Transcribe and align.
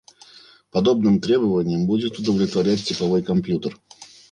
Подобным 0.71 1.19
требованиям 1.21 1.85
будет 1.85 2.17
удовлетворять 2.17 2.83
типовой 2.83 3.21
компьютер 3.21 3.77